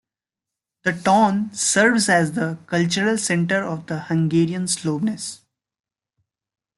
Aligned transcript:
The 0.81 0.93
town 0.93 1.53
serves 1.53 2.09
as 2.09 2.31
the 2.31 2.57
cultural 2.65 3.19
centre 3.19 3.63
of 3.63 3.85
the 3.85 3.99
Hungarian 4.05 4.65
Slovenes. 4.67 5.41